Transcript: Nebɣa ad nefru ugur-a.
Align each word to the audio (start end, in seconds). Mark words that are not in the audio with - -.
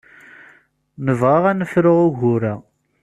Nebɣa 1.05 1.37
ad 1.51 1.55
nefru 1.59 1.93
ugur-a. 2.05 2.53